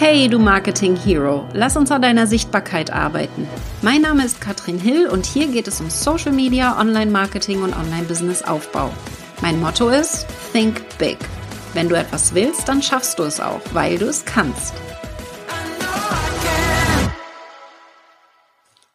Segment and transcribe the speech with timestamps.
[0.00, 3.48] Hey, du Marketing Hero, lass uns an deiner Sichtbarkeit arbeiten.
[3.82, 7.74] Mein Name ist Katrin Hill und hier geht es um Social Media, Online Marketing und
[7.74, 8.92] Online Business Aufbau.
[9.42, 11.18] Mein Motto ist Think Big.
[11.74, 14.72] Wenn du etwas willst, dann schaffst du es auch, weil du es kannst.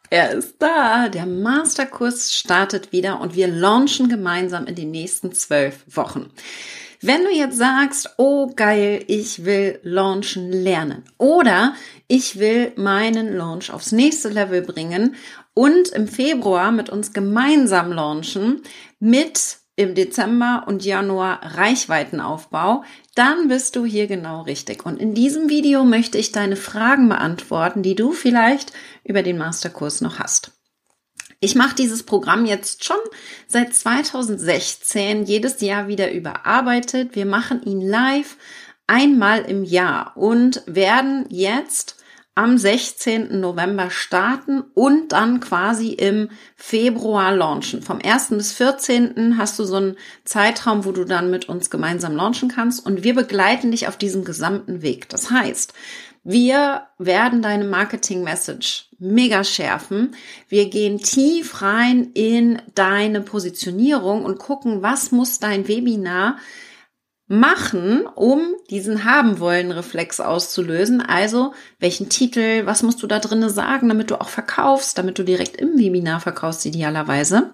[0.08, 1.10] Er ist da.
[1.10, 6.30] Der Masterkurs startet wieder und wir launchen gemeinsam in den nächsten zwölf Wochen.
[7.06, 11.74] Wenn du jetzt sagst, oh geil, ich will launchen lernen oder
[12.08, 15.14] ich will meinen Launch aufs nächste Level bringen
[15.52, 18.62] und im Februar mit uns gemeinsam launchen
[19.00, 24.86] mit im Dezember und Januar Reichweitenaufbau, dann bist du hier genau richtig.
[24.86, 28.72] Und in diesem Video möchte ich deine Fragen beantworten, die du vielleicht
[29.04, 30.52] über den Masterkurs noch hast.
[31.44, 32.96] Ich mache dieses Programm jetzt schon
[33.46, 37.14] seit 2016 jedes Jahr wieder überarbeitet.
[37.14, 38.38] Wir machen ihn live
[38.86, 41.96] einmal im Jahr und werden jetzt
[42.34, 43.40] am 16.
[43.40, 47.82] November starten und dann quasi im Februar launchen.
[47.82, 48.28] Vom 1.
[48.30, 49.36] bis 14.
[49.36, 53.14] hast du so einen Zeitraum, wo du dann mit uns gemeinsam launchen kannst und wir
[53.14, 55.10] begleiten dich auf diesem gesamten Weg.
[55.10, 55.74] Das heißt,
[56.24, 60.16] wir werden deine Marketing-Message mega schärfen.
[60.48, 66.38] Wir gehen tief rein in deine Positionierung und gucken, was muss dein Webinar
[67.26, 71.02] machen, um diesen haben wollen Reflex auszulösen.
[71.02, 75.24] Also, welchen Titel, was musst du da drinnen sagen, damit du auch verkaufst, damit du
[75.24, 77.52] direkt im Webinar verkaufst idealerweise.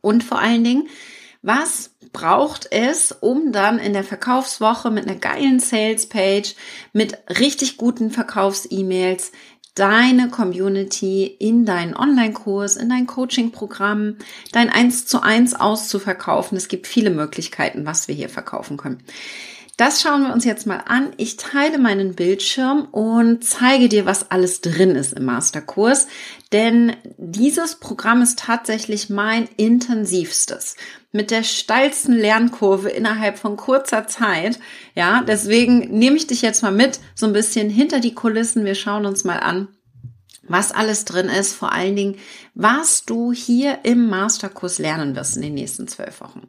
[0.00, 0.88] Und vor allen Dingen,
[1.42, 6.54] was braucht es, um dann in der Verkaufswoche mit einer geilen Sales-Page,
[6.92, 9.32] mit richtig guten Verkaufs-E-Mails
[9.74, 14.16] deine Community in deinen Online-Kurs, in dein Coaching-Programm,
[14.52, 16.58] dein 1 zu 1 auszuverkaufen.
[16.58, 19.02] Es gibt viele Möglichkeiten, was wir hier verkaufen können.
[19.78, 21.12] Das schauen wir uns jetzt mal an.
[21.16, 26.08] Ich teile meinen Bildschirm und zeige dir, was alles drin ist im Masterkurs,
[26.52, 30.76] denn dieses Programm ist tatsächlich mein intensivstes
[31.10, 34.58] mit der steilsten Lernkurve innerhalb von kurzer Zeit.
[34.94, 38.64] Ja, deswegen nehme ich dich jetzt mal mit so ein bisschen hinter die Kulissen.
[38.64, 39.68] Wir schauen uns mal an,
[40.42, 42.16] was alles drin ist, vor allen Dingen,
[42.54, 46.48] was du hier im Masterkurs lernen wirst in den nächsten zwölf Wochen.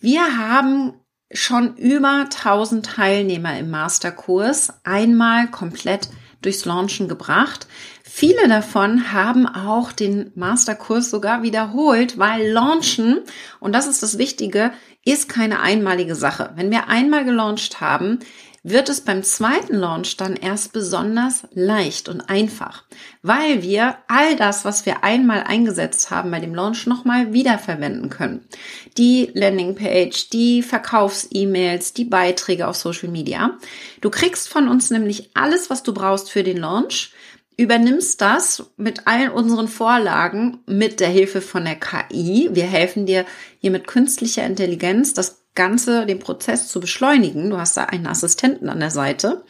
[0.00, 0.94] Wir haben
[1.32, 6.08] schon über 1000 Teilnehmer im Masterkurs einmal komplett
[6.42, 7.66] durchs Launchen gebracht.
[8.02, 13.20] Viele davon haben auch den Masterkurs sogar wiederholt, weil Launchen,
[13.60, 14.72] und das ist das Wichtige,
[15.04, 16.52] ist keine einmalige Sache.
[16.56, 18.20] Wenn wir einmal gelauncht haben,
[18.66, 22.84] wird es beim zweiten Launch dann erst besonders leicht und einfach,
[23.20, 28.48] weil wir all das, was wir einmal eingesetzt haben bei dem Launch, nochmal wiederverwenden können.
[28.96, 33.58] Die Landingpage, die Verkaufs-E-Mails, die Beiträge auf Social Media.
[34.00, 37.12] Du kriegst von uns nämlich alles, was du brauchst für den Launch
[37.56, 42.50] übernimmst das mit allen unseren Vorlagen mit der Hilfe von der KI.
[42.52, 43.24] Wir helfen dir
[43.58, 47.50] hier mit künstlicher Intelligenz das Ganze, den Prozess zu beschleunigen.
[47.50, 49.44] Du hast da einen Assistenten an der Seite,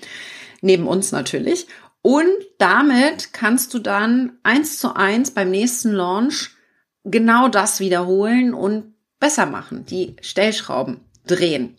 [0.60, 1.66] neben uns natürlich.
[2.02, 2.28] Und
[2.58, 6.50] damit kannst du dann eins zu eins beim nächsten Launch
[7.04, 11.78] genau das wiederholen und besser machen, die Stellschrauben drehen.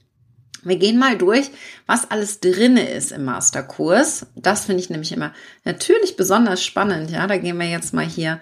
[0.65, 1.51] Wir gehen mal durch,
[1.85, 4.25] was alles drinne ist im Masterkurs.
[4.35, 5.31] Das finde ich nämlich immer
[5.63, 7.11] natürlich besonders spannend.
[7.11, 8.41] Ja, da gehen wir jetzt mal hier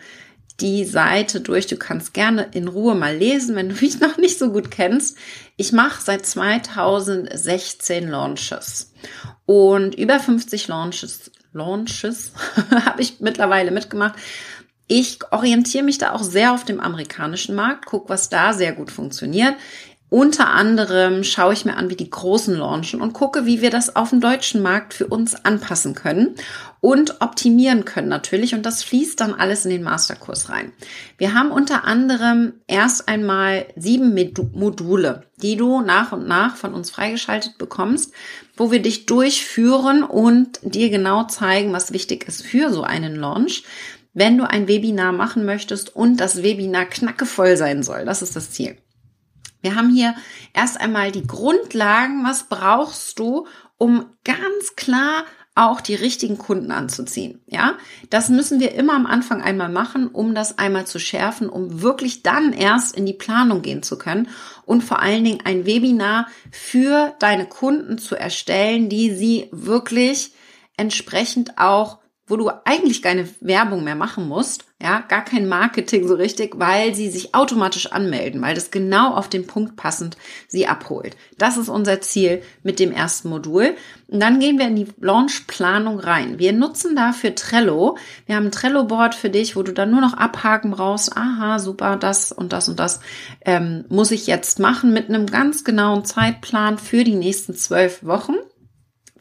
[0.59, 1.67] die Seite durch.
[1.67, 5.17] Du kannst gerne in Ruhe mal lesen, wenn du mich noch nicht so gut kennst.
[5.57, 8.93] Ich mache seit 2016 Launches
[9.45, 12.31] und über 50 Launches, Launches
[12.85, 14.15] habe ich mittlerweile mitgemacht.
[14.87, 18.91] Ich orientiere mich da auch sehr auf dem amerikanischen Markt, guck, was da sehr gut
[18.91, 19.55] funktioniert.
[20.13, 23.95] Unter anderem schaue ich mir an, wie die Großen launchen und gucke, wie wir das
[23.95, 26.35] auf dem deutschen Markt für uns anpassen können
[26.81, 28.53] und optimieren können natürlich.
[28.53, 30.71] Und das fließt dann alles in den Masterkurs rein.
[31.17, 34.13] Wir haben unter anderem erst einmal sieben
[34.53, 38.13] Module, die du nach und nach von uns freigeschaltet bekommst,
[38.55, 43.63] wo wir dich durchführen und dir genau zeigen, was wichtig ist für so einen Launch
[44.15, 48.05] wenn du ein Webinar machen möchtest und das Webinar knackevoll sein soll.
[48.05, 48.77] Das ist das Ziel.
[49.63, 50.13] Wir haben hier
[50.53, 52.23] erst einmal die Grundlagen.
[52.23, 55.23] Was brauchst du, um ganz klar
[55.55, 57.39] auch die richtigen Kunden anzuziehen.
[57.45, 57.77] Ja,
[58.09, 62.23] das müssen wir immer am Anfang einmal machen, um das einmal zu schärfen, um wirklich
[62.23, 64.29] dann erst in die Planung gehen zu können
[64.65, 70.33] und vor allen Dingen ein Webinar für deine Kunden zu erstellen, die sie wirklich
[70.75, 76.15] entsprechend auch wo du eigentlich keine Werbung mehr machen musst, ja, gar kein Marketing so
[76.15, 80.17] richtig, weil sie sich automatisch anmelden, weil das genau auf den Punkt passend
[80.47, 81.15] sie abholt.
[81.37, 83.75] Das ist unser Ziel mit dem ersten Modul.
[84.07, 86.37] Und dann gehen wir in die Launchplanung rein.
[86.37, 87.97] Wir nutzen dafür Trello.
[88.25, 91.15] Wir haben ein Trello-Board für dich, wo du dann nur noch abhaken brauchst.
[91.15, 92.99] Aha, super, das und das und das
[93.45, 98.35] ähm, muss ich jetzt machen mit einem ganz genauen Zeitplan für die nächsten zwölf Wochen.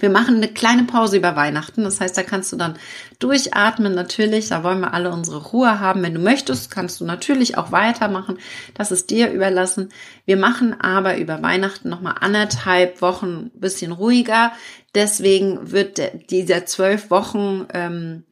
[0.02, 1.84] Wir machen eine kleine Pause über Weihnachten.
[1.84, 2.76] Das heißt, da kannst du dann
[3.20, 3.94] durchatmen.
[3.94, 6.02] Natürlich, da wollen wir alle unsere Ruhe haben.
[6.02, 8.38] Wenn du möchtest, kannst du natürlich auch weitermachen.
[8.74, 9.90] Das ist dir überlassen.
[10.24, 14.50] Wir machen aber über Weihnachten nochmal anderthalb Wochen bisschen ruhiger.
[14.92, 16.00] Deswegen wird
[16.30, 18.24] dieser zwölf Wochen ähm,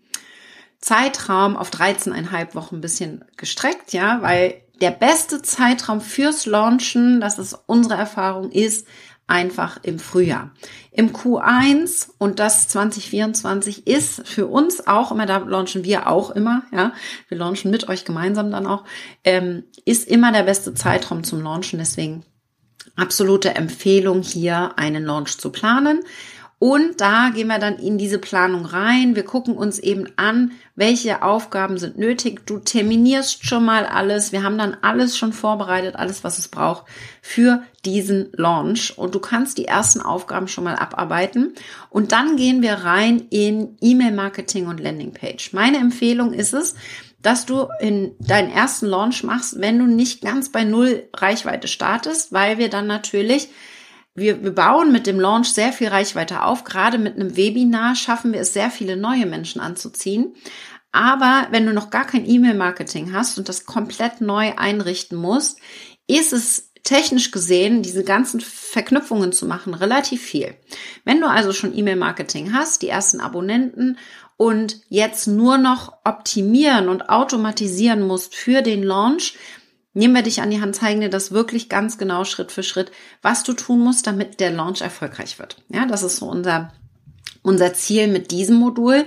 [0.81, 7.39] Zeitraum auf 13,5 Wochen ein bisschen gestreckt, ja, weil der beste Zeitraum fürs Launchen, das
[7.39, 8.87] ist unsere Erfahrung, ist
[9.31, 10.51] einfach im Frühjahr.
[10.91, 16.65] Im Q1 und das 2024 ist für uns auch immer, da launchen wir auch immer,
[16.73, 16.93] ja,
[17.29, 18.85] wir launchen mit euch gemeinsam dann auch,
[19.25, 21.79] ähm, ist immer der beste Zeitraum zum Launchen.
[21.79, 22.25] Deswegen
[22.97, 26.01] absolute Empfehlung hier einen Launch zu planen.
[26.61, 29.17] Und da gehen wir dann in diese Planung rein.
[29.17, 32.45] Wir gucken uns eben an, welche Aufgaben sind nötig.
[32.45, 34.31] Du terminierst schon mal alles.
[34.31, 36.85] Wir haben dann alles schon vorbereitet, alles, was es braucht
[37.23, 38.99] für diesen Launch.
[38.99, 41.55] Und du kannst die ersten Aufgaben schon mal abarbeiten.
[41.89, 45.55] Und dann gehen wir rein in E-Mail-Marketing und Landingpage.
[45.55, 46.75] Meine Empfehlung ist es,
[47.23, 52.35] dass du in deinen ersten Launch machst, wenn du nicht ganz bei Null Reichweite startest,
[52.35, 53.49] weil wir dann natürlich
[54.15, 56.65] wir, wir bauen mit dem Launch sehr viel Reichweite auf.
[56.65, 60.35] Gerade mit einem Webinar schaffen wir es, sehr viele neue Menschen anzuziehen.
[60.93, 65.61] Aber wenn du noch gar kein E-Mail-Marketing hast und das komplett neu einrichten musst,
[66.09, 70.57] ist es technisch gesehen, diese ganzen Verknüpfungen zu machen, relativ viel.
[71.05, 73.99] Wenn du also schon E-Mail-Marketing hast, die ersten Abonnenten
[74.37, 79.35] und jetzt nur noch optimieren und automatisieren musst für den Launch,
[79.93, 82.93] Nehmen wir dich an die Hand, zeigen dir das wirklich ganz genau Schritt für Schritt,
[83.23, 85.57] was du tun musst, damit der Launch erfolgreich wird.
[85.69, 86.73] Ja, das ist so unser,
[87.43, 89.05] unser Ziel mit diesem Modul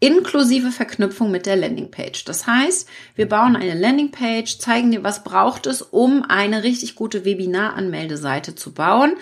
[0.00, 2.24] inklusive Verknüpfung mit der Landingpage.
[2.24, 7.24] Das heißt, wir bauen eine Landingpage, zeigen dir, was braucht es, um eine richtig gute
[7.24, 9.14] Webinar-Anmeldeseite zu bauen.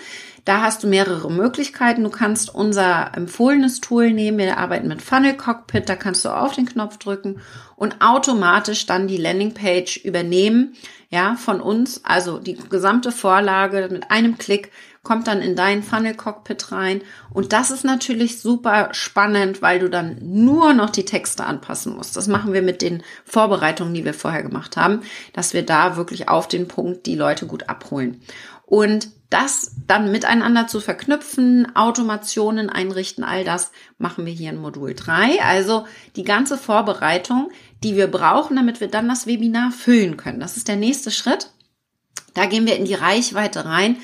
[0.45, 2.03] Da hast du mehrere Möglichkeiten.
[2.03, 4.39] Du kannst unser empfohlenes Tool nehmen.
[4.39, 5.87] Wir arbeiten mit Funnel Cockpit.
[5.87, 7.39] Da kannst du auf den Knopf drücken
[7.75, 10.75] und automatisch dann die Landingpage übernehmen
[11.09, 12.01] ja, von uns.
[12.03, 14.71] Also die gesamte Vorlage mit einem Klick
[15.03, 17.01] kommt dann in dein Funnel Cockpit rein.
[17.31, 22.15] Und das ist natürlich super spannend, weil du dann nur noch die Texte anpassen musst.
[22.15, 25.01] Das machen wir mit den Vorbereitungen, die wir vorher gemacht haben,
[25.33, 28.21] dass wir da wirklich auf den Punkt die Leute gut abholen.
[28.65, 34.93] Und das dann miteinander zu verknüpfen, Automationen einrichten, all das machen wir hier in Modul
[34.93, 35.41] 3.
[35.41, 37.51] Also die ganze Vorbereitung,
[37.83, 40.39] die wir brauchen, damit wir dann das Webinar füllen können.
[40.39, 41.49] Das ist der nächste Schritt.
[42.35, 43.97] Da gehen wir in die Reichweite rein.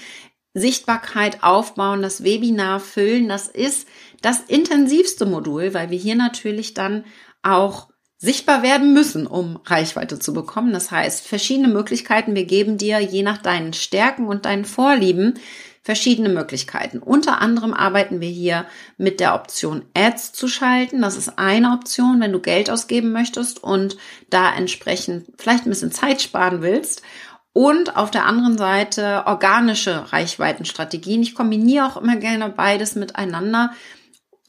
[0.55, 3.87] Sichtbarkeit aufbauen, das Webinar füllen, das ist
[4.21, 7.05] das intensivste Modul, weil wir hier natürlich dann
[7.43, 7.88] auch
[8.19, 10.73] sichtbar werden müssen, um Reichweite zu bekommen.
[10.73, 12.35] Das heißt, verschiedene Möglichkeiten.
[12.35, 15.39] Wir geben dir je nach deinen Stärken und deinen Vorlieben
[15.81, 16.99] verschiedene Möglichkeiten.
[16.99, 18.65] Unter anderem arbeiten wir hier
[18.97, 21.01] mit der Option Ads zu schalten.
[21.01, 23.97] Das ist eine Option, wenn du Geld ausgeben möchtest und
[24.29, 27.01] da entsprechend vielleicht ein bisschen Zeit sparen willst.
[27.53, 31.21] Und auf der anderen Seite organische Reichweitenstrategien.
[31.21, 33.71] Ich kombiniere auch immer gerne beides miteinander.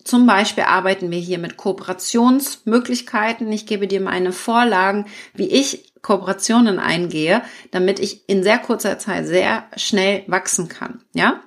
[0.04, 3.50] Zum Beispiel arbeiten wir hier mit Kooperationsmöglichkeiten.
[3.52, 9.26] Ich gebe dir meine Vorlagen, wie ich Kooperationen eingehe, damit ich in sehr kurzer Zeit
[9.26, 11.02] sehr schnell wachsen kann.
[11.12, 11.42] Ja?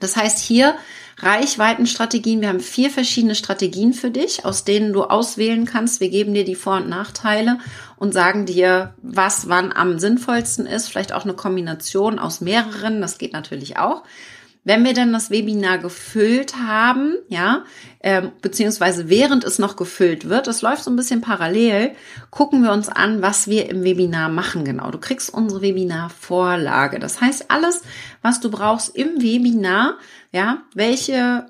[0.00, 0.76] Das heißt hier
[1.18, 2.40] Reichweitenstrategien.
[2.40, 6.00] Wir haben vier verschiedene Strategien für dich, aus denen du auswählen kannst.
[6.00, 7.58] Wir geben dir die Vor- und Nachteile
[7.96, 10.88] und sagen dir, was wann am sinnvollsten ist.
[10.88, 13.02] Vielleicht auch eine Kombination aus mehreren.
[13.02, 14.02] Das geht natürlich auch.
[14.62, 17.64] Wenn wir dann das Webinar gefüllt haben, ja,
[18.00, 21.92] äh, beziehungsweise während es noch gefüllt wird, das läuft so ein bisschen parallel,
[22.30, 24.90] gucken wir uns an, was wir im Webinar machen genau.
[24.90, 26.98] Du kriegst unsere Webinar-Vorlage.
[26.98, 27.82] Das heißt, alles,
[28.20, 29.96] was du brauchst im Webinar,
[30.30, 31.46] ja, welche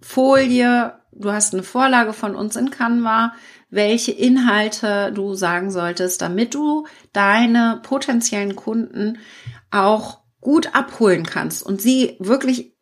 [0.00, 3.34] Folie, du hast eine Vorlage von uns in Canva,
[3.68, 9.18] welche Inhalte du sagen solltest, damit du deine potenziellen Kunden
[9.70, 12.74] auch gut abholen kannst und sie wirklich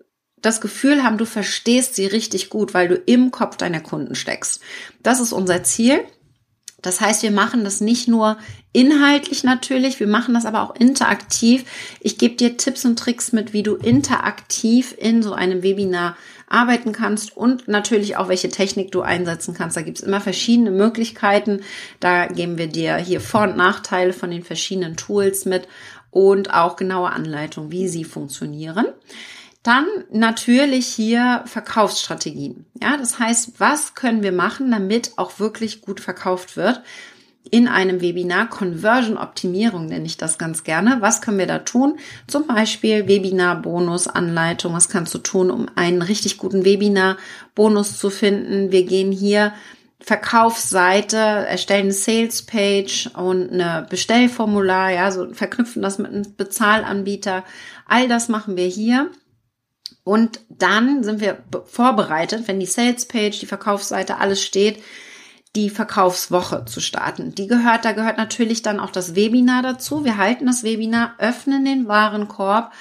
[0.42, 4.60] das Gefühl haben, du verstehst sie richtig gut, weil du im Kopf deiner Kunden steckst.
[5.02, 6.00] Das ist unser Ziel.
[6.82, 8.38] Das heißt, wir machen das nicht nur
[8.72, 11.64] inhaltlich natürlich, wir machen das aber auch interaktiv.
[12.00, 16.16] Ich gebe dir Tipps und Tricks mit, wie du interaktiv in so einem Webinar
[16.48, 19.76] arbeiten kannst und natürlich auch, welche Technik du einsetzen kannst.
[19.76, 21.60] Da gibt's immer verschiedene Möglichkeiten.
[22.00, 25.68] Da geben wir dir hier Vor- und Nachteile von den verschiedenen Tools mit
[26.10, 28.86] und auch genaue Anleitungen, wie sie funktionieren.
[29.62, 32.64] Dann natürlich hier Verkaufsstrategien.
[32.82, 36.82] Ja, das heißt, was können wir machen, damit auch wirklich gut verkauft wird?
[37.50, 40.98] In einem Webinar Conversion Optimierung nenne ich das ganz gerne.
[41.00, 41.98] Was können wir da tun?
[42.26, 44.74] Zum Beispiel Webinar Bonus Anleitung.
[44.74, 47.16] Was kannst du tun, um einen richtig guten Webinar
[47.54, 48.72] Bonus zu finden?
[48.72, 49.52] Wir gehen hier
[50.02, 57.44] Verkaufsseite, erstellen eine Sales Page und eine Bestellformular, ja, so verknüpfen das mit einem Bezahlanbieter.
[57.86, 59.10] All das machen wir hier.
[60.02, 64.82] Und dann sind wir vorbereitet, wenn die Sales Page, die Verkaufsseite, alles steht,
[65.56, 67.34] die Verkaufswoche zu starten.
[67.34, 70.04] Die gehört, da gehört natürlich dann auch das Webinar dazu.
[70.04, 72.72] Wir halten das Webinar, öffnen den Warenkorb.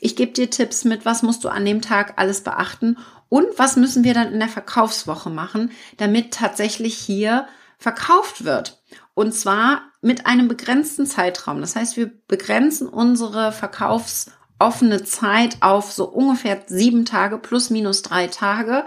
[0.00, 2.98] Ich gebe dir Tipps mit, was musst du an dem Tag alles beachten
[3.34, 7.48] und was müssen wir dann in der Verkaufswoche machen, damit tatsächlich hier
[7.78, 8.80] verkauft wird.
[9.14, 11.60] Und zwar mit einem begrenzten Zeitraum.
[11.60, 18.02] Das heißt, wir begrenzen unsere Verkaufs offene Zeit auf so ungefähr sieben Tage plus minus
[18.02, 18.84] drei Tage.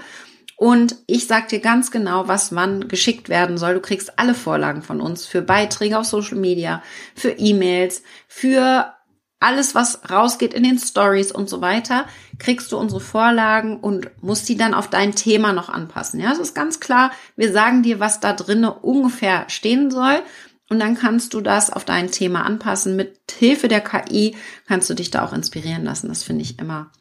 [0.56, 3.74] Und ich sag dir ganz genau, was wann geschickt werden soll.
[3.74, 6.82] Du kriegst alle Vorlagen von uns für Beiträge auf Social Media,
[7.16, 8.94] für E-Mails, für
[9.39, 12.08] alles, was rausgeht in den Stories und so weiter,
[12.39, 16.20] kriegst du unsere Vorlagen und musst die dann auf dein Thema noch anpassen.
[16.20, 17.12] Ja, es ist ganz klar.
[17.36, 20.22] Wir sagen dir, was da drinnen ungefähr stehen soll.
[20.70, 22.96] Und dann kannst du das auf dein Thema anpassen.
[22.96, 24.36] Mit Hilfe der KI
[24.67, 26.10] kannst du dich da auch inspirieren lassen.
[26.10, 26.91] Das finde ich immer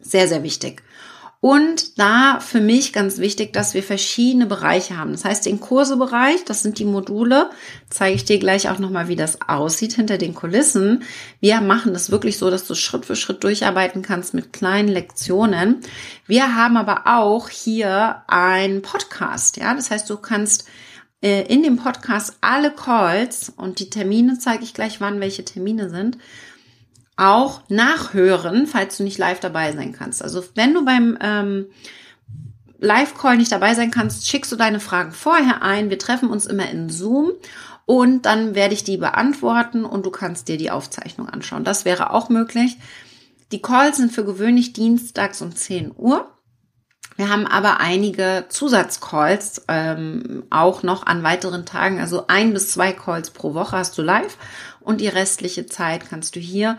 [0.00, 0.82] sehr, sehr wichtig.
[1.40, 5.12] Und da für mich ganz wichtig, dass wir verschiedene Bereiche haben.
[5.12, 7.50] Das heißt, den Kursebereich, das sind die Module,
[7.88, 11.04] zeige ich dir gleich auch nochmal, wie das aussieht hinter den Kulissen.
[11.38, 15.76] Wir machen das wirklich so, dass du Schritt für Schritt durcharbeiten kannst mit kleinen Lektionen.
[16.26, 19.74] Wir haben aber auch hier einen Podcast, ja.
[19.74, 20.64] Das heißt, du kannst
[21.22, 25.88] äh, in dem Podcast alle Calls und die Termine zeige ich gleich, wann welche Termine
[25.88, 26.18] sind,
[27.18, 30.22] auch nachhören, falls du nicht live dabei sein kannst.
[30.22, 31.66] Also wenn du beim ähm,
[32.78, 35.90] Live-Call nicht dabei sein kannst, schickst du deine Fragen vorher ein.
[35.90, 37.32] Wir treffen uns immer in Zoom
[37.86, 41.64] und dann werde ich die beantworten und du kannst dir die Aufzeichnung anschauen.
[41.64, 42.78] Das wäre auch möglich.
[43.50, 46.30] Die Calls sind für gewöhnlich dienstags um 10 Uhr.
[47.16, 51.98] Wir haben aber einige Zusatzcalls ähm, auch noch an weiteren Tagen.
[51.98, 54.36] Also ein bis zwei Calls pro Woche hast du live
[54.78, 56.78] und die restliche Zeit kannst du hier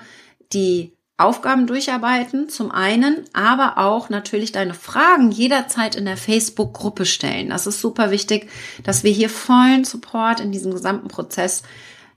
[0.54, 7.50] die Aufgaben durcharbeiten, zum einen, aber auch natürlich deine Fragen jederzeit in der Facebook-Gruppe stellen.
[7.50, 8.50] Das ist super wichtig,
[8.84, 11.64] dass wir hier vollen Support in diesem gesamten Prozess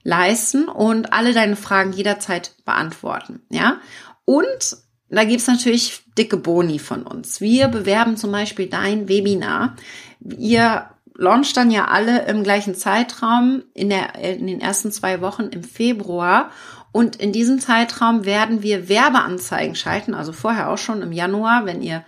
[0.04, 3.40] leisten und alle deine Fragen jederzeit beantworten.
[3.50, 3.80] Ja,
[4.24, 4.76] und
[5.08, 7.40] da gibt's natürlich dicke Boni von uns.
[7.40, 9.76] Wir bewerben zum Beispiel dein Webinar.
[10.20, 10.86] Ihr
[11.22, 15.62] launcht dann ja alle im gleichen Zeitraum in, der, in den ersten zwei Wochen im
[15.62, 16.50] Februar.
[16.90, 21.80] Und in diesem Zeitraum werden wir Werbeanzeigen schalten, also vorher auch schon im Januar, wenn
[21.80, 22.04] ihr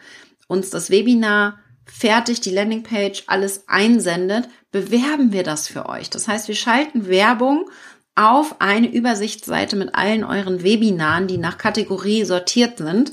[0.48, 6.10] uns das Webinar fertig, die Landingpage, alles einsendet, bewerben wir das für euch.
[6.10, 7.70] Das heißt, wir schalten Werbung
[8.16, 13.12] auf eine Übersichtsseite mit allen euren Webinaren, die nach Kategorie sortiert sind.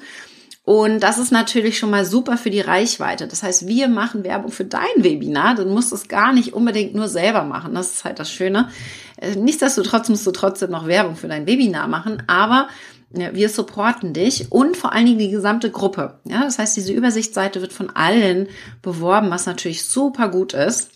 [0.72, 3.28] Und das ist natürlich schon mal super für die Reichweite.
[3.28, 5.56] Das heißt, wir machen Werbung für dein Webinar.
[5.56, 7.74] Du musst es gar nicht unbedingt nur selber machen.
[7.74, 8.70] Das ist halt das Schöne.
[9.18, 12.24] Äh, nichtsdestotrotz musst du trotzdem noch Werbung für dein Webinar machen.
[12.28, 12.70] Aber
[13.10, 16.22] wir supporten dich und vor allen Dingen die gesamte Gruppe.
[16.24, 18.48] Ja, das heißt, diese Übersichtsseite wird von allen
[18.82, 20.92] beworben, was natürlich super gut ist.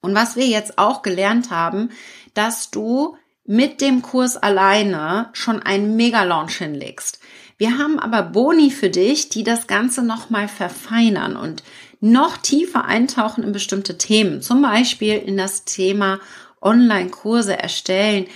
[0.00, 1.90] Und was wir jetzt auch gelernt haben,
[2.34, 7.18] dass du mit dem Kurs alleine schon einen Mega-Launch hinlegst.
[7.58, 11.62] Wir haben aber Boni für dich, die das Ganze nochmal verfeinern und
[12.00, 14.42] noch tiefer eintauchen in bestimmte Themen.
[14.42, 16.20] Zum Beispiel in das Thema
[16.60, 18.26] Online-Kurse erstellen,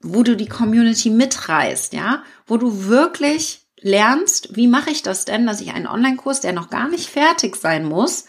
[0.00, 5.46] wo du die Community mitreißt, ja, wo du wirklich lernst, wie mache ich das denn,
[5.46, 8.24] dass ich einen Online-Kurs, der noch gar nicht fertig sein muss,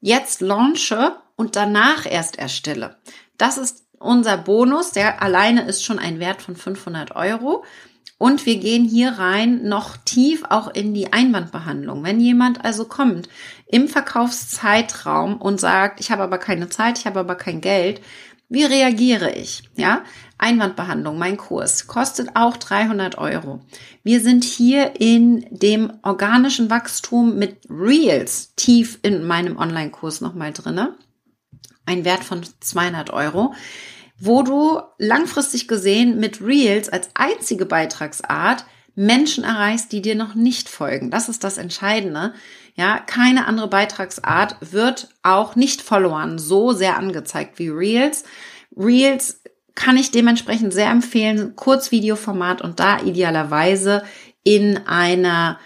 [0.00, 2.96] jetzt launche und danach erst erstelle.
[3.36, 7.64] Das ist unser Bonus, der alleine ist schon ein Wert von 500 Euro.
[8.22, 12.04] Und wir gehen hier rein noch tief auch in die Einwandbehandlung.
[12.04, 13.28] Wenn jemand also kommt
[13.66, 18.00] im Verkaufszeitraum und sagt, ich habe aber keine Zeit, ich habe aber kein Geld,
[18.48, 19.64] wie reagiere ich?
[19.74, 20.04] Ja,
[20.38, 23.58] Einwandbehandlung, mein Kurs, kostet auch 300 Euro.
[24.04, 30.94] Wir sind hier in dem organischen Wachstum mit Reels tief in meinem Online-Kurs nochmal drinne.
[31.86, 33.52] ein Wert von 200 Euro,
[34.24, 38.64] wo du langfristig gesehen mit Reels als einzige Beitragsart
[38.94, 41.10] Menschen erreichst, die dir noch nicht folgen.
[41.10, 42.32] Das ist das Entscheidende.
[42.76, 48.22] Ja, keine andere Beitragsart wird auch nicht Followern so sehr angezeigt wie Reels.
[48.76, 49.40] Reels
[49.74, 54.04] kann ich dementsprechend sehr empfehlen, Kurzvideoformat und da idealerweise
[54.44, 55.58] in einer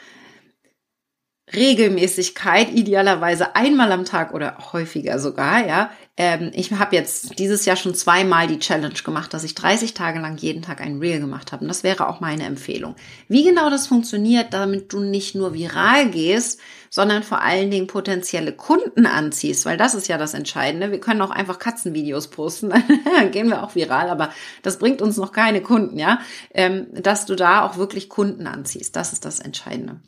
[1.54, 5.90] Regelmäßigkeit, idealerweise einmal am Tag oder häufiger sogar, ja.
[6.16, 10.18] Ähm, ich habe jetzt dieses Jahr schon zweimal die Challenge gemacht, dass ich 30 Tage
[10.18, 11.62] lang jeden Tag ein Reel gemacht habe.
[11.62, 12.96] Und das wäre auch meine Empfehlung.
[13.28, 16.58] Wie genau das funktioniert, damit du nicht nur viral gehst,
[16.90, 20.90] sondern vor allen Dingen potenzielle Kunden anziehst, weil das ist ja das Entscheidende.
[20.90, 22.70] Wir können auch einfach Katzenvideos posten,
[23.04, 24.30] dann gehen wir auch viral, aber
[24.62, 26.20] das bringt uns noch keine Kunden, ja.
[26.52, 30.00] Ähm, dass du da auch wirklich Kunden anziehst, das ist das Entscheidende.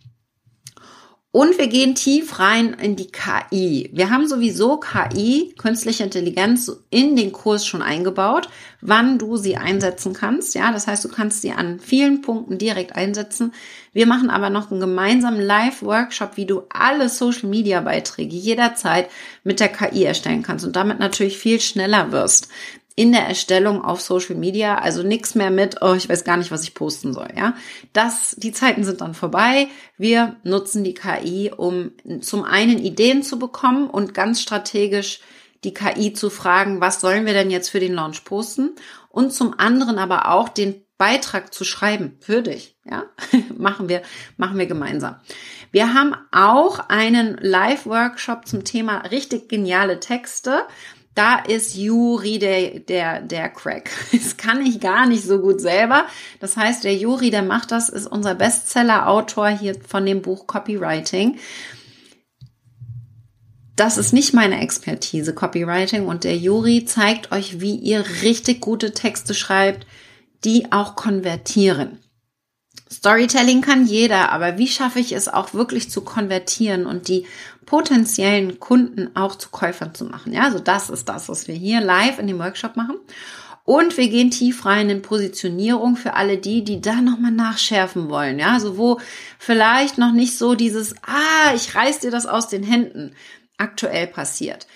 [1.38, 3.90] Und wir gehen tief rein in die KI.
[3.92, 8.48] Wir haben sowieso KI, künstliche Intelligenz, in den Kurs schon eingebaut,
[8.80, 10.56] wann du sie einsetzen kannst.
[10.56, 13.52] Ja, das heißt, du kannst sie an vielen Punkten direkt einsetzen.
[13.92, 19.08] Wir machen aber noch einen gemeinsamen Live-Workshop, wie du alle Social-Media-Beiträge jederzeit
[19.44, 22.48] mit der KI erstellen kannst und damit natürlich viel schneller wirst
[22.98, 24.78] in der Erstellung auf Social Media.
[24.78, 27.28] Also nichts mehr mit, oh, ich weiß gar nicht, was ich posten soll.
[27.36, 27.54] Ja,
[27.92, 29.68] das, die Zeiten sind dann vorbei.
[29.96, 35.20] Wir nutzen die KI, um zum einen Ideen zu bekommen und ganz strategisch
[35.62, 38.74] die KI zu fragen, was sollen wir denn jetzt für den Launch posten?
[39.10, 42.76] Und zum anderen aber auch den Beitrag zu schreiben für dich.
[42.84, 43.04] Ja,
[43.56, 44.02] machen wir,
[44.36, 45.20] machen wir gemeinsam.
[45.70, 50.62] Wir haben auch einen Live-Workshop zum Thema richtig geniale Texte.
[51.14, 53.90] Da ist Juri der, der, der Crack.
[54.12, 56.06] Das kann ich gar nicht so gut selber.
[56.40, 61.38] Das heißt, der Juri, der macht das, ist unser Bestseller-Autor hier von dem Buch Copywriting.
[63.74, 66.06] Das ist nicht meine Expertise, Copywriting.
[66.06, 69.86] Und der Juri zeigt euch, wie ihr richtig gute Texte schreibt,
[70.44, 71.98] die auch konvertieren.
[72.90, 77.26] Storytelling kann jeder, aber wie schaffe ich es auch wirklich zu konvertieren und die
[77.66, 80.32] potenziellen Kunden auch zu Käufern zu machen?
[80.32, 82.96] Ja, also das ist das, was wir hier live in dem Workshop machen.
[83.64, 88.38] Und wir gehen tief rein in Positionierung für alle die, die da nochmal nachschärfen wollen.
[88.38, 88.98] Ja, also wo
[89.38, 93.14] vielleicht noch nicht so dieses, ah, ich reiß dir das aus den Händen
[93.58, 94.66] aktuell passiert.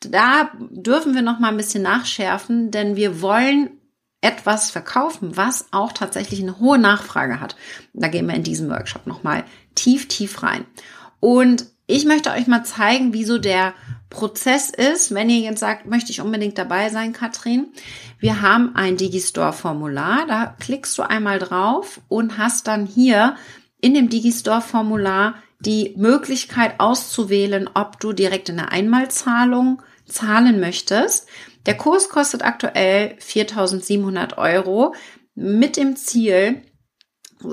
[0.00, 3.79] Da dürfen wir noch mal ein bisschen nachschärfen, denn wir wollen
[4.20, 7.56] etwas verkaufen, was auch tatsächlich eine hohe Nachfrage hat.
[7.92, 10.66] Da gehen wir in diesem Workshop nochmal tief, tief rein.
[11.20, 13.74] Und ich möchte euch mal zeigen, wie so der
[14.10, 15.14] Prozess ist.
[15.14, 17.68] Wenn ihr jetzt sagt, möchte ich unbedingt dabei sein, Katrin.
[18.18, 20.26] Wir haben ein Digistore-Formular.
[20.26, 23.36] Da klickst du einmal drauf und hast dann hier
[23.80, 31.28] in dem Digistore-Formular die Möglichkeit auszuwählen, ob du direkt in eine Einmalzahlung zahlen möchtest.
[31.66, 34.94] Der Kurs kostet aktuell 4.700 Euro
[35.34, 36.62] mit dem Ziel,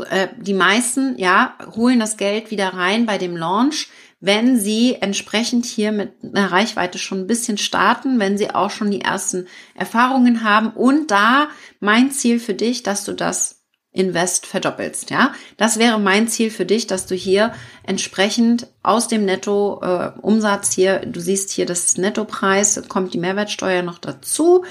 [0.09, 3.89] äh, die meisten, ja, holen das Geld wieder rein bei dem Launch,
[4.19, 8.89] wenn sie entsprechend hier mit einer Reichweite schon ein bisschen starten, wenn sie auch schon
[8.89, 13.56] die ersten Erfahrungen haben und da mein Ziel für dich, dass du das
[13.97, 15.09] Invest verdoppelst.
[15.09, 17.51] Ja, das wäre mein Ziel für dich, dass du hier
[17.83, 23.97] entsprechend aus dem Netto-Umsatz äh, hier, du siehst hier das Nettopreis, kommt die Mehrwertsteuer noch
[23.97, 24.63] dazu.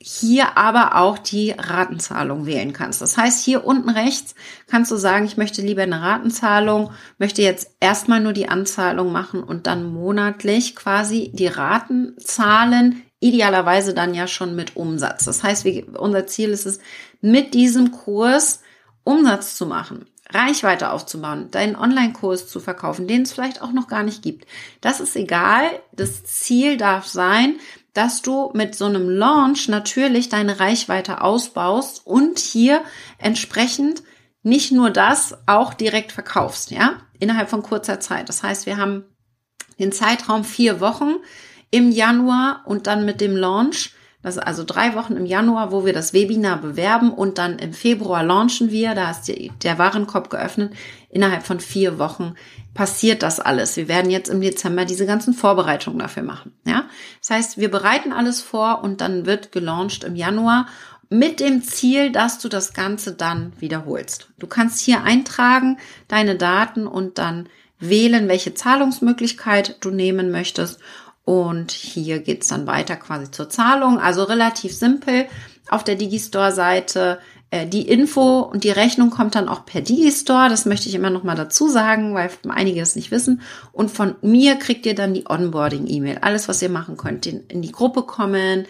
[0.00, 3.00] Hier aber auch die Ratenzahlung wählen kannst.
[3.00, 4.34] Das heißt, hier unten rechts
[4.66, 9.42] kannst du sagen, ich möchte lieber eine Ratenzahlung, möchte jetzt erstmal nur die Anzahlung machen
[9.42, 15.24] und dann monatlich quasi die Raten zahlen, idealerweise dann ja schon mit Umsatz.
[15.24, 15.66] Das heißt,
[15.98, 16.78] unser Ziel ist es,
[17.20, 18.60] mit diesem Kurs
[19.04, 24.02] Umsatz zu machen, Reichweite aufzubauen, deinen Online-Kurs zu verkaufen, den es vielleicht auch noch gar
[24.02, 24.46] nicht gibt.
[24.80, 25.64] Das ist egal.
[25.92, 27.56] Das Ziel darf sein,
[27.94, 32.82] dass du mit so einem Launch natürlich deine Reichweite ausbaust und hier
[33.18, 34.02] entsprechend
[34.42, 38.28] nicht nur das auch direkt verkaufst, ja, innerhalb von kurzer Zeit.
[38.28, 39.04] Das heißt, wir haben
[39.78, 41.16] den Zeitraum vier Wochen
[41.70, 43.92] im Januar und dann mit dem Launch.
[44.22, 47.72] Das ist also drei Wochen im Januar, wo wir das Webinar bewerben und dann im
[47.72, 48.94] Februar launchen wir.
[48.94, 50.74] Da ist die, der Warenkorb geöffnet.
[51.08, 52.34] Innerhalb von vier Wochen
[52.74, 53.76] passiert das alles.
[53.76, 56.52] Wir werden jetzt im Dezember diese ganzen Vorbereitungen dafür machen.
[56.66, 56.86] Ja,
[57.20, 60.66] das heißt, wir bereiten alles vor und dann wird gelauncht im Januar
[61.08, 64.28] mit dem Ziel, dass du das Ganze dann wiederholst.
[64.38, 70.80] Du kannst hier eintragen deine Daten und dann wählen, welche Zahlungsmöglichkeit du nehmen möchtest
[71.28, 73.98] und hier geht's dann weiter quasi zur Zahlung.
[73.98, 75.26] Also relativ simpel.
[75.68, 77.18] Auf der Digistore-Seite
[77.50, 80.50] Äh, die Info und die Rechnung kommt dann auch per Digistore.
[80.50, 83.40] Das möchte ich immer noch mal dazu sagen, weil einige das nicht wissen.
[83.72, 86.18] Und von mir kriegt ihr dann die Onboarding-E-Mail.
[86.20, 88.66] Alles, was ihr machen könnt, in die Gruppe kommen.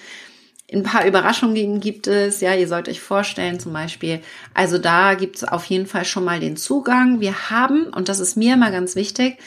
[0.73, 2.40] Ein paar Überraschungen gibt es.
[2.40, 4.21] Ja, ihr sollt euch vorstellen, zum Beispiel.
[4.55, 7.18] Also da gibt es auf jeden Fall schon mal den Zugang.
[7.18, 9.38] Wir haben, und das ist mir immer ganz wichtig,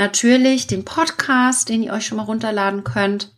[0.00, 3.32] natürlich den Podcast, den ihr euch schon mal runterladen könnt.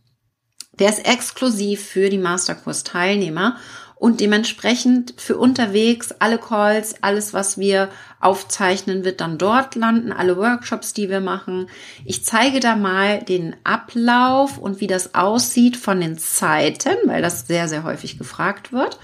[0.79, 3.57] Der ist exklusiv für die Masterkurs-Teilnehmer
[3.95, 7.89] und dementsprechend für unterwegs alle Calls, alles, was wir
[8.21, 11.67] aufzeichnen, wird dann dort landen, alle Workshops, die wir machen.
[12.05, 17.45] Ich zeige da mal den Ablauf und wie das aussieht von den Zeiten, weil das
[17.45, 18.99] sehr, sehr häufig gefragt wird.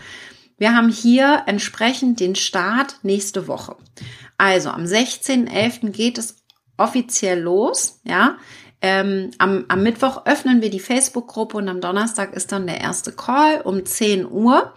[0.57, 3.75] Wir haben hier entsprechend den Start nächste Woche.
[4.37, 5.89] Also am 16.11.
[5.89, 6.38] geht es
[6.79, 8.37] offiziell los, ja.
[8.81, 13.11] Ähm, am, am Mittwoch öffnen wir die Facebook-Gruppe und am Donnerstag ist dann der erste
[13.11, 14.73] Call um 10 Uhr.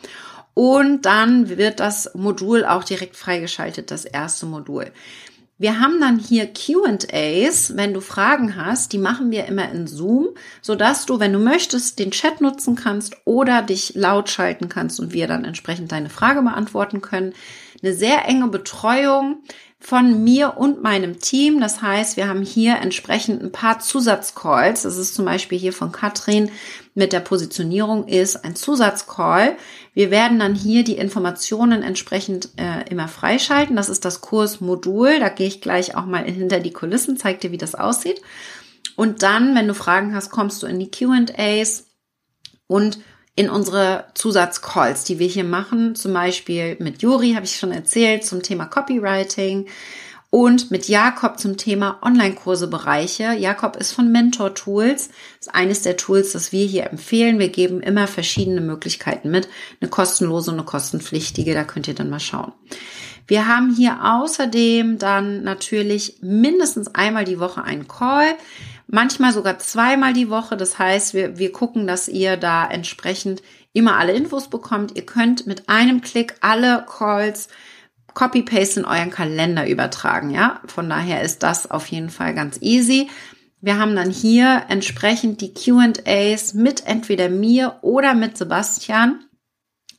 [0.54, 4.92] Und dann wird das Modul auch direkt freigeschaltet, das erste Modul.
[5.62, 10.30] Wir haben dann hier Q&As, wenn du Fragen hast, die machen wir immer in Zoom,
[10.60, 14.98] so dass du, wenn du möchtest, den Chat nutzen kannst oder dich laut schalten kannst
[14.98, 17.32] und wir dann entsprechend deine Frage beantworten können.
[17.80, 19.44] Eine sehr enge Betreuung
[19.82, 21.60] von mir und meinem Team.
[21.60, 24.82] Das heißt, wir haben hier entsprechend ein paar Zusatzcalls.
[24.82, 26.50] Das ist zum Beispiel hier von Katrin
[26.94, 29.56] mit der Positionierung ist ein Zusatzcall.
[29.92, 33.74] Wir werden dann hier die Informationen entsprechend äh, immer freischalten.
[33.74, 35.18] Das ist das Kursmodul.
[35.18, 38.22] Da gehe ich gleich auch mal hinter die Kulissen, zeig dir, wie das aussieht.
[38.94, 41.86] Und dann, wenn du Fragen hast, kommst du in die Q&As
[42.66, 42.98] und
[43.34, 48.24] in unsere Zusatzcalls, die wir hier machen, zum Beispiel mit Juri, habe ich schon erzählt,
[48.24, 49.66] zum Thema Copywriting
[50.34, 53.34] und mit Jakob zum Thema Online-Kurse-Bereiche.
[53.34, 55.10] Jakob ist von Mentor Tools.
[55.38, 57.38] Ist eines der Tools, das wir hier empfehlen.
[57.38, 59.48] Wir geben immer verschiedene Möglichkeiten mit.
[59.80, 61.52] Eine kostenlose und eine kostenpflichtige.
[61.52, 62.52] Da könnt ihr dann mal schauen.
[63.26, 68.34] Wir haben hier außerdem dann natürlich mindestens einmal die Woche einen Call
[68.92, 70.56] manchmal sogar zweimal die Woche.
[70.56, 74.96] Das heißt, wir, wir gucken, dass ihr da entsprechend immer alle Infos bekommt.
[74.96, 77.48] Ihr könnt mit einem Klick alle Calls
[78.14, 80.30] Copy-Paste in euren Kalender übertragen.
[80.30, 83.08] Ja, von daher ist das auf jeden Fall ganz easy.
[83.62, 89.24] Wir haben dann hier entsprechend die Q&As mit entweder mir oder mit Sebastian.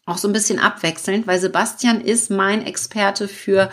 [0.05, 3.71] Auch so ein bisschen abwechselnd, weil Sebastian ist mein Experte für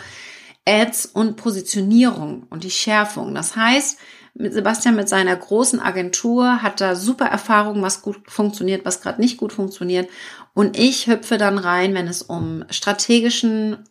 [0.67, 3.35] Ads und Positionierung und die Schärfung.
[3.35, 3.99] Das heißt,
[4.33, 9.37] Sebastian mit seiner großen Agentur hat da super Erfahrung, was gut funktioniert, was gerade nicht
[9.37, 10.09] gut funktioniert.
[10.53, 13.83] Und ich hüpfe dann rein, wenn es um strategischen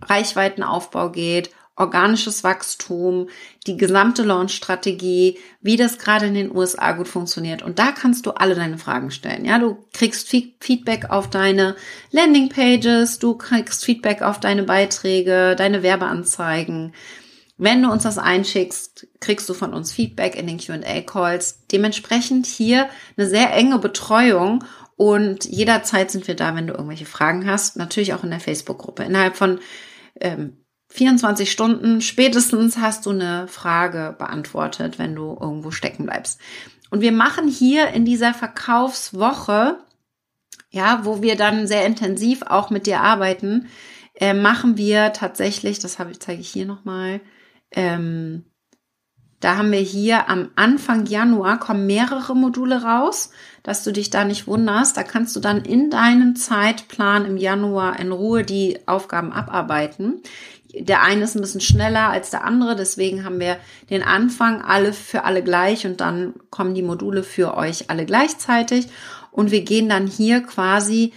[0.00, 3.28] Reichweitenaufbau geht, organisches Wachstum,
[3.66, 7.62] die gesamte Launch-Strategie, wie das gerade in den USA gut funktioniert.
[7.62, 9.44] Und da kannst du alle deine Fragen stellen.
[9.44, 11.76] Ja, du kriegst Feedback auf deine
[12.10, 16.94] Landing-Pages, du kriegst Feedback auf deine Beiträge, deine Werbeanzeigen.
[17.58, 21.66] Wenn du uns das einschickst, kriegst du von uns Feedback in den Q&A-Calls.
[21.72, 24.64] Dementsprechend hier eine sehr enge Betreuung
[24.96, 27.76] und jederzeit sind wir da, wenn du irgendwelche Fragen hast.
[27.76, 29.02] Natürlich auch in der Facebook-Gruppe.
[29.02, 29.58] Innerhalb von
[30.20, 36.40] ähm, 24 Stunden spätestens hast du eine Frage beantwortet, wenn du irgendwo stecken bleibst.
[36.90, 39.78] Und wir machen hier in dieser Verkaufswoche,
[40.70, 43.68] ja, wo wir dann sehr intensiv auch mit dir arbeiten,
[44.14, 47.20] äh, machen wir tatsächlich, das habe ich, zeige ich hier nochmal,
[47.72, 48.44] ähm,
[49.40, 53.30] da haben wir hier am Anfang Januar kommen mehrere Module raus,
[53.62, 54.96] dass du dich da nicht wunderst.
[54.96, 60.22] Da kannst du dann in deinem Zeitplan im Januar in Ruhe die Aufgaben abarbeiten.
[60.74, 63.56] Der eine ist ein bisschen schneller als der andere, deswegen haben wir
[63.90, 68.88] den Anfang alle für alle gleich und dann kommen die Module für euch alle gleichzeitig
[69.30, 71.14] und wir gehen dann hier quasi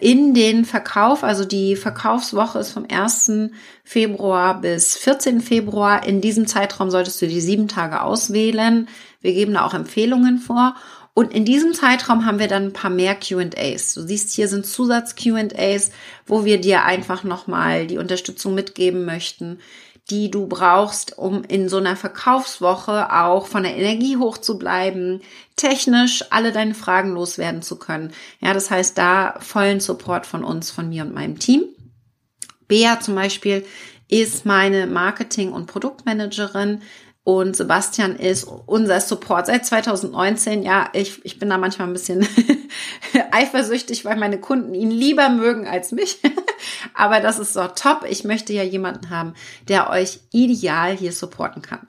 [0.00, 3.50] in den Verkauf, also die Verkaufswoche ist vom 1.
[3.84, 5.40] Februar bis 14.
[5.40, 6.06] Februar.
[6.06, 8.88] In diesem Zeitraum solltest du die sieben Tage auswählen.
[9.20, 10.74] Wir geben da auch Empfehlungen vor.
[11.14, 13.94] Und in diesem Zeitraum haben wir dann ein paar mehr Q&As.
[13.94, 15.92] Du siehst, hier sind Zusatz-Q&As,
[16.26, 19.60] wo wir dir einfach nochmal die Unterstützung mitgeben möchten,
[20.10, 25.22] die du brauchst, um in so einer Verkaufswoche auch von der Energie hoch zu bleiben,
[25.56, 28.12] technisch alle deine Fragen loswerden zu können.
[28.40, 31.64] Ja, das heißt, da vollen Support von uns, von mir und meinem Team.
[32.68, 33.64] Bea zum Beispiel
[34.08, 36.82] ist meine Marketing- und Produktmanagerin.
[37.22, 40.62] Und Sebastian ist unser Support seit 2019.
[40.62, 42.26] Ja, ich, ich bin da manchmal ein bisschen
[43.32, 46.20] eifersüchtig, weil meine Kunden ihn lieber mögen als mich.
[46.94, 48.04] Aber das ist so top.
[48.08, 49.34] Ich möchte ja jemanden haben,
[49.68, 51.80] der euch ideal hier supporten kann.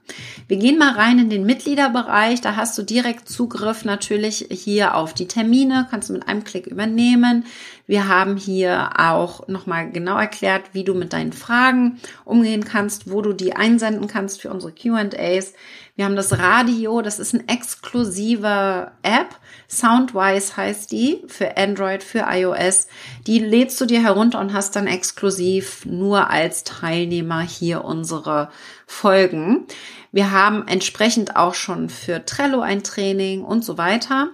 [0.48, 2.42] Wir gehen mal rein in den Mitgliederbereich.
[2.42, 5.88] Da hast du direkt Zugriff natürlich hier auf die Termine.
[5.90, 7.46] Kannst du mit einem Klick übernehmen.
[7.88, 13.22] Wir haben hier auch nochmal genau erklärt, wie du mit deinen Fragen umgehen kannst, wo
[13.22, 15.54] du die einsenden kannst für unsere Q&As.
[15.98, 19.30] Wir haben das Radio, das ist eine exklusive App.
[19.70, 22.88] Soundwise heißt die für Android, für iOS.
[23.28, 28.50] Die lädst du dir herunter und hast dann exklusiv nur als Teilnehmer hier unsere
[28.86, 29.68] Folgen.
[30.12, 34.32] Wir haben entsprechend auch schon für Trello ein Training und so weiter.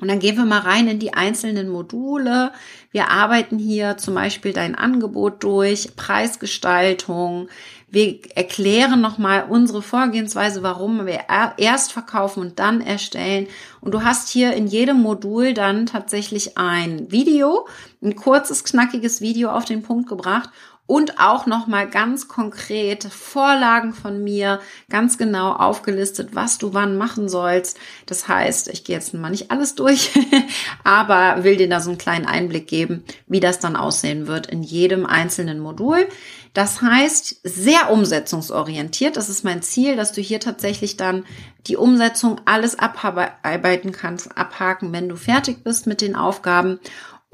[0.00, 2.52] Und dann gehen wir mal rein in die einzelnen Module.
[2.90, 7.48] Wir arbeiten hier zum Beispiel dein Angebot durch, Preisgestaltung.
[7.94, 11.20] Wir erklären nochmal unsere Vorgehensweise, warum wir
[11.58, 13.46] erst verkaufen und dann erstellen.
[13.80, 17.68] Und du hast hier in jedem Modul dann tatsächlich ein Video,
[18.02, 20.50] ein kurzes, knackiges Video auf den Punkt gebracht
[20.86, 26.98] und auch noch mal ganz konkret Vorlagen von mir, ganz genau aufgelistet, was du wann
[26.98, 27.78] machen sollst.
[28.04, 30.10] Das heißt, ich gehe jetzt mal nicht alles durch,
[30.84, 34.62] aber will dir da so einen kleinen Einblick geben, wie das dann aussehen wird in
[34.62, 36.06] jedem einzelnen Modul.
[36.52, 39.16] Das heißt, sehr umsetzungsorientiert.
[39.16, 41.24] Das ist mein Ziel, dass du hier tatsächlich dann
[41.66, 46.78] die Umsetzung alles abarbeiten kannst, abhaken, wenn du fertig bist mit den Aufgaben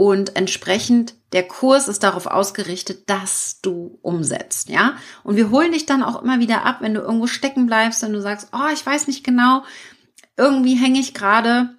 [0.01, 4.95] und entsprechend der Kurs ist darauf ausgerichtet, dass du umsetzt, ja?
[5.25, 8.15] Und wir holen dich dann auch immer wieder ab, wenn du irgendwo stecken bleibst, wenn
[8.15, 9.63] du sagst, oh, ich weiß nicht genau,
[10.39, 11.77] irgendwie hänge ich gerade,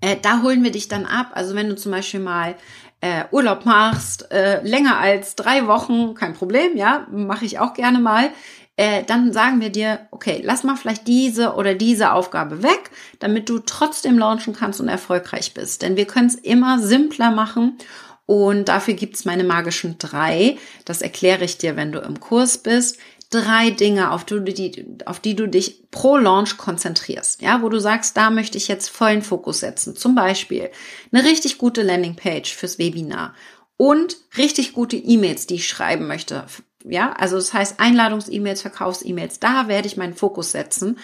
[0.00, 1.30] äh, da holen wir dich dann ab.
[1.34, 2.56] Also wenn du zum Beispiel mal
[3.00, 8.00] äh, Urlaub machst, äh, länger als drei Wochen, kein Problem, ja, mache ich auch gerne
[8.00, 8.30] mal
[8.78, 13.48] äh, dann sagen wir dir, okay, lass mal vielleicht diese oder diese Aufgabe weg, damit
[13.48, 15.82] du trotzdem launchen kannst und erfolgreich bist.
[15.82, 17.76] Denn wir können es immer simpler machen
[18.24, 20.58] und dafür gibt's meine magischen drei.
[20.84, 22.98] Das erkläre ich dir, wenn du im Kurs bist.
[23.30, 27.42] Drei Dinge, auf die, auf die du dich pro Launch konzentrierst.
[27.42, 29.96] Ja, wo du sagst, da möchte ich jetzt vollen Fokus setzen.
[29.96, 30.70] Zum Beispiel
[31.10, 33.34] eine richtig gute Landingpage fürs Webinar
[33.78, 36.44] und richtig gute E-Mails, die ich schreiben möchte
[36.84, 40.98] ja, also das heißt Einladungs-E-Mails, Verkaufs-E-Mails, da werde ich meinen Fokus setzen.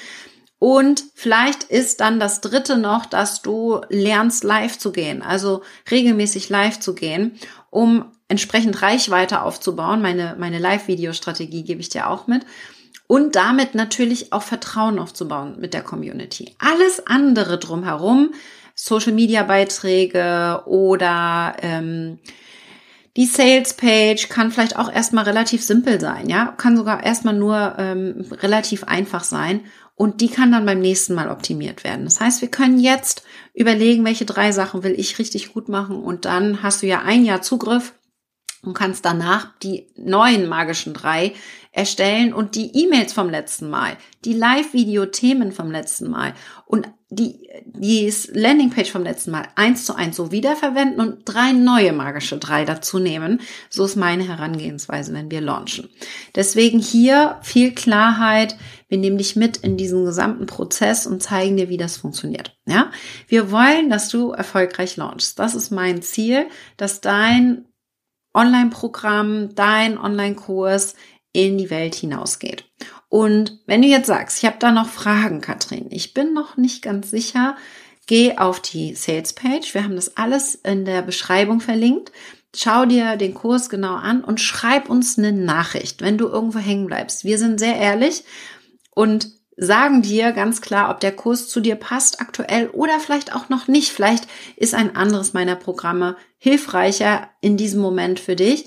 [0.59, 6.49] Und vielleicht ist dann das dritte noch, dass du lernst, live zu gehen, also regelmäßig
[6.49, 7.39] live zu gehen,
[7.71, 10.01] um entsprechend Reichweite aufzubauen.
[10.01, 12.47] Meine, meine Live-Video-Strategie gebe ich dir auch mit.
[13.07, 16.55] Und damit natürlich auch Vertrauen aufzubauen mit der Community.
[16.59, 18.33] Alles andere drumherum,
[18.75, 22.19] Social-Media-Beiträge oder ähm,
[23.17, 27.77] die Sales Page kann vielleicht auch erstmal relativ simpel sein, ja, kann sogar erstmal nur
[27.79, 29.61] ähm, relativ einfach sein
[29.95, 32.05] und die kann dann beim nächsten Mal optimiert werden.
[32.05, 33.23] Das heißt, wir können jetzt
[33.55, 37.25] überlegen, welche drei Sachen will ich richtig gut machen und dann hast du ja ein
[37.25, 37.95] Jahr Zugriff
[38.63, 41.35] und kannst danach die neuen magischen drei
[41.71, 46.35] erstellen und die E-Mails vom letzten Mal, die Live-Video-Themen vom letzten Mal
[46.67, 51.93] und die, die Landingpage vom letzten Mal eins zu eins so wiederverwenden und drei neue
[51.93, 53.41] magische drei dazu nehmen.
[53.71, 55.89] So ist meine Herangehensweise, wenn wir launchen.
[56.35, 58.57] Deswegen hier viel Klarheit.
[58.89, 62.57] Wir nehmen dich mit in diesen gesamten Prozess und zeigen dir, wie das funktioniert.
[62.67, 62.91] Ja,
[63.29, 65.39] wir wollen, dass du erfolgreich launchst.
[65.39, 66.47] Das ist mein Ziel,
[66.77, 67.67] dass dein
[68.35, 70.97] Online-Programm, dein Online-Kurs
[71.35, 72.65] in die Welt hinausgeht.
[73.11, 76.81] Und wenn du jetzt sagst, ich habe da noch Fragen, Katrin, ich bin noch nicht
[76.81, 77.57] ganz sicher,
[78.07, 79.75] geh auf die Sales Page.
[79.75, 82.13] Wir haben das alles in der Beschreibung verlinkt.
[82.57, 86.87] Schau dir den Kurs genau an und schreib uns eine Nachricht, wenn du irgendwo hängen
[86.87, 87.25] bleibst.
[87.25, 88.25] Wir sind sehr ehrlich
[88.95, 93.49] und sagen dir ganz klar, ob der Kurs zu dir passt aktuell oder vielleicht auch
[93.49, 93.91] noch nicht.
[93.91, 98.67] Vielleicht ist ein anderes meiner Programme hilfreicher in diesem Moment für dich.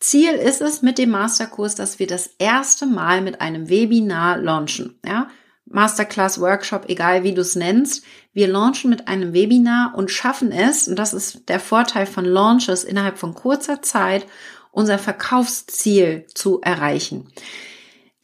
[0.00, 4.98] Ziel ist es mit dem Masterkurs, dass wir das erste Mal mit einem Webinar launchen.
[5.04, 5.28] Ja?
[5.66, 8.04] Masterclass, Workshop, egal wie du es nennst.
[8.32, 12.84] Wir launchen mit einem Webinar und schaffen es, und das ist der Vorteil von Launches,
[12.84, 14.26] innerhalb von kurzer Zeit
[14.72, 17.32] unser Verkaufsziel zu erreichen.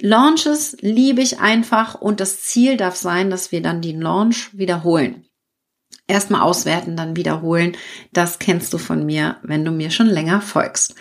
[0.01, 5.27] Launches liebe ich einfach und das Ziel darf sein, dass wir dann den Launch wiederholen.
[6.07, 7.77] Erstmal auswerten, dann wiederholen.
[8.13, 10.95] Das kennst du von mir, wenn du mir schon länger folgst.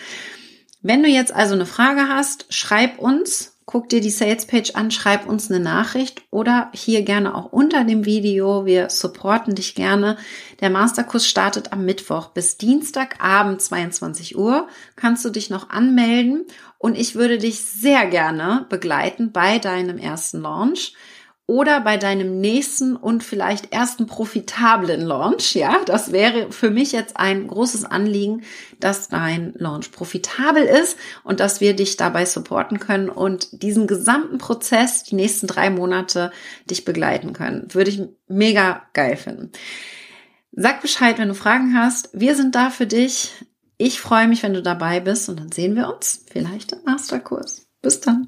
[0.81, 4.91] Wenn du jetzt also eine Frage hast, schreib uns, guck dir die Sales Page an,
[4.91, 8.65] schreib uns eine Nachricht oder hier gerne auch unter dem Video.
[8.65, 10.17] Wir supporten dich gerne.
[10.61, 14.69] Der Masterkurs startet am Mittwoch bis Dienstagabend 22 Uhr.
[14.95, 16.45] Kannst du dich noch anmelden
[16.77, 20.93] und ich würde dich sehr gerne begleiten bei deinem ersten Launch
[21.49, 25.55] oder bei deinem nächsten und vielleicht ersten profitablen Launch.
[25.55, 28.43] Ja, das wäre für mich jetzt ein großes Anliegen,
[28.79, 34.37] dass dein Launch profitabel ist und dass wir dich dabei supporten können und diesen gesamten
[34.37, 36.31] Prozess die nächsten drei Monate
[36.69, 37.73] dich begleiten können.
[37.73, 39.51] Würde ich mega geil finden.
[40.51, 42.09] Sag Bescheid, wenn du Fragen hast.
[42.13, 43.33] Wir sind da für dich.
[43.79, 47.65] Ich freue mich, wenn du dabei bist und dann sehen wir uns vielleicht im Masterkurs.
[47.81, 48.27] Bis dann.